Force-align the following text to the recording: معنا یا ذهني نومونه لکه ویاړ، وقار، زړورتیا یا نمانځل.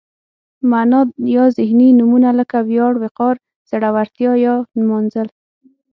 معنا 0.71 0.99
یا 1.35 1.45
ذهني 1.57 1.87
نومونه 1.99 2.29
لکه 2.39 2.57
ویاړ، 2.69 2.93
وقار، 3.03 3.35
زړورتیا 3.69 4.31
یا 4.45 4.55
نمانځل. 4.79 5.27